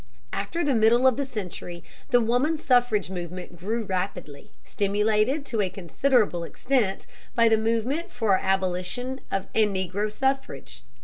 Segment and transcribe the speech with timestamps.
[0.33, 5.69] After the middle of the century the woman suffrage movement grew rapidly, stimulated, to a
[5.69, 10.81] considerable extent, by the movement for abolition and Negro suffrage.